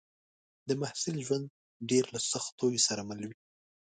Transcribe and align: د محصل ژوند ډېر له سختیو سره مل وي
د 0.67 0.69
محصل 0.81 1.15
ژوند 1.25 1.45
ډېر 1.89 2.05
له 2.13 2.19
سختیو 2.31 2.83
سره 2.87 3.01
مل 3.09 3.19
وي 3.27 3.37